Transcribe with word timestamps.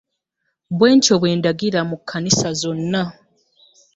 Bwentyo 0.77 1.13
bwe 1.21 1.31
ndagira 1.39 1.81
mu 1.89 1.95
kkanisa 1.99 2.49
zonna. 2.59 3.03